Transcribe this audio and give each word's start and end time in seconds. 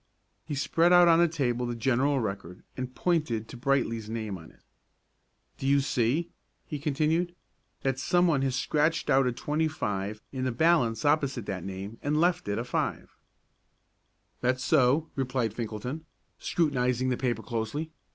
He 0.45 0.55
spread 0.55 0.91
out 0.91 1.07
on 1.07 1.19
the 1.19 1.27
table 1.27 1.67
the 1.67 1.75
general 1.75 2.19
record 2.19 2.63
and 2.75 2.95
pointed 2.95 3.47
to 3.49 3.55
Brightly's 3.55 4.09
name 4.09 4.35
on 4.35 4.49
it. 4.49 4.61
"Do 5.59 5.67
you 5.67 5.79
see," 5.79 6.31
he 6.65 6.79
continued, 6.79 7.35
"that 7.83 7.99
some 7.99 8.25
one 8.25 8.41
has 8.41 8.55
scratched 8.55 9.11
out 9.11 9.27
a 9.27 9.31
25 9.31 10.23
in 10.31 10.43
the 10.43 10.51
balance 10.51 11.05
opposite 11.05 11.45
that 11.45 11.63
name 11.63 11.99
and 12.01 12.19
left 12.19 12.47
it 12.47 12.57
a 12.57 12.63
5?" 12.63 13.15
"That's 14.39 14.63
so," 14.63 15.11
replied 15.15 15.53
Finkelton, 15.53 16.05
scrutinizing 16.39 17.09
the 17.09 17.15
paper 17.17 17.43
closely. 17.43 17.91